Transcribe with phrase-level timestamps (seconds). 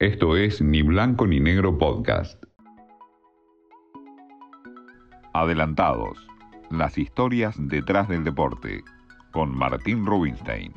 [0.00, 2.42] Esto es Ni Blanco ni Negro Podcast.
[5.34, 6.26] Adelantados.
[6.70, 8.82] Las historias detrás del deporte.
[9.30, 10.72] Con Martín Rubinstein.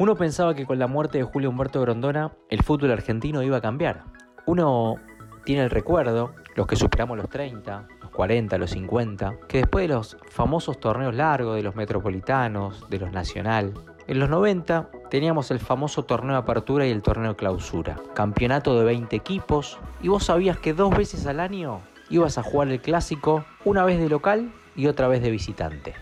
[0.00, 3.60] Uno pensaba que con la muerte de Julio Humberto Grondona el fútbol argentino iba a
[3.60, 4.02] cambiar.
[4.46, 4.96] Uno
[5.44, 9.94] tiene el recuerdo, los que superamos los 30, los 40, los 50, que después de
[9.94, 13.72] los famosos torneos largos de los metropolitanos, de los nacional,
[14.08, 18.78] en los 90 teníamos el famoso torneo de apertura y el torneo de clausura, campeonato
[18.78, 22.80] de 20 equipos, y vos sabías que dos veces al año ibas a jugar el
[22.80, 25.94] clásico, una vez de local y otra vez de visitante.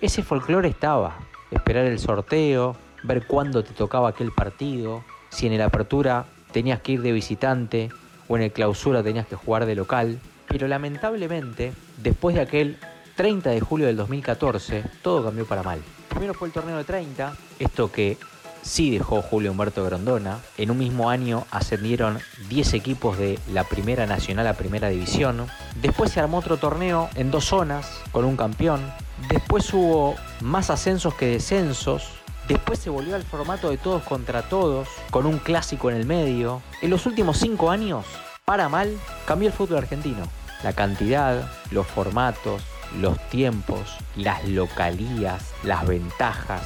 [0.00, 1.18] Ese folclore estaba,
[1.50, 6.92] esperar el sorteo, ver cuándo te tocaba aquel partido, si en el apertura tenías que
[6.92, 7.90] ir de visitante
[8.28, 11.72] o en el clausura tenías que jugar de local, pero lamentablemente,
[12.02, 12.78] después de aquel
[13.16, 15.80] 30 de julio del 2014, todo cambió para mal.
[16.08, 18.16] Primero fue el torneo de 30, esto que
[18.62, 20.38] sí dejó Julio Humberto Grondona.
[20.56, 25.46] En un mismo año ascendieron 10 equipos de la Primera Nacional a Primera División.
[25.80, 28.80] Después se armó otro torneo en dos zonas con un campeón.
[29.28, 32.10] Después hubo más ascensos que descensos.
[32.48, 36.62] Después se volvió al formato de todos contra todos, con un clásico en el medio.
[36.82, 38.04] En los últimos cinco años,
[38.44, 40.24] para mal, cambió el fútbol argentino.
[40.64, 42.62] La cantidad, los formatos,
[42.98, 46.62] los tiempos, las localías, las ventajas,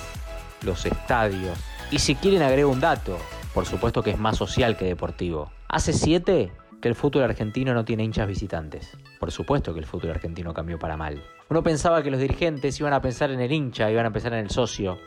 [0.62, 1.58] los estadios.
[1.90, 3.18] Y si quieren agrego un dato,
[3.52, 5.50] por supuesto que es más social que deportivo.
[5.68, 8.96] Hace siete que el fútbol argentino no tiene hinchas visitantes.
[9.20, 11.22] Por supuesto que el fútbol argentino cambió para mal.
[11.48, 14.40] Uno pensaba que los dirigentes iban a pensar en el hincha, iban a pensar en
[14.40, 14.98] el socio.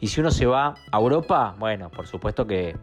[0.00, 2.76] Y si uno se va a Europa, bueno, por supuesto que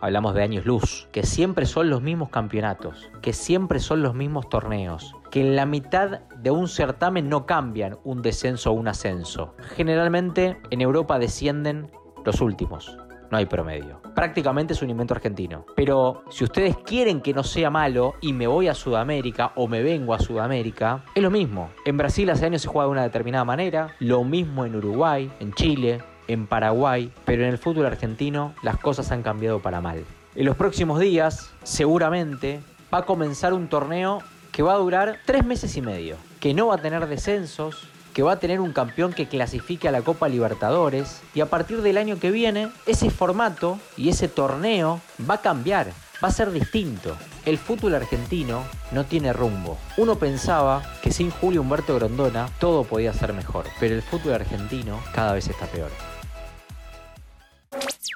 [0.00, 4.48] hablamos de años luz, que siempre son los mismos campeonatos, que siempre son los mismos
[4.48, 9.54] torneos, que en la mitad de un certamen no cambian un descenso o un ascenso.
[9.76, 11.90] Generalmente en Europa descienden
[12.24, 12.96] los últimos.
[13.30, 14.00] No hay promedio.
[14.14, 15.64] Prácticamente es un invento argentino.
[15.74, 19.82] Pero si ustedes quieren que no sea malo y me voy a Sudamérica o me
[19.82, 21.70] vengo a Sudamérica, es lo mismo.
[21.86, 25.54] En Brasil hace años se juega de una determinada manera, lo mismo en Uruguay, en
[25.54, 30.04] Chile, en Paraguay, pero en el fútbol argentino las cosas han cambiado para mal.
[30.34, 32.60] En los próximos días, seguramente,
[32.92, 34.18] va a comenzar un torneo
[34.50, 38.22] que va a durar tres meses y medio, que no va a tener descensos, que
[38.22, 41.98] va a tener un campeón que clasifique a la Copa Libertadores y a partir del
[41.98, 47.16] año que viene ese formato y ese torneo va a cambiar, va a ser distinto.
[47.44, 48.62] El fútbol argentino
[48.92, 49.78] no tiene rumbo.
[49.96, 55.00] Uno pensaba que sin Julio Humberto Grondona todo podía ser mejor, pero el fútbol argentino
[55.14, 55.90] cada vez está peor.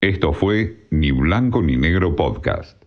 [0.00, 2.85] Esto fue Ni Blanco ni Negro Podcast.